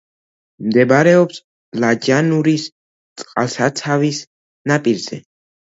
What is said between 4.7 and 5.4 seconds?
ნაპირზე.